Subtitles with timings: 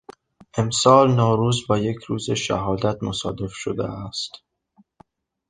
[0.57, 4.31] امسال نوروز با یک روز شهادت مصادف شده است.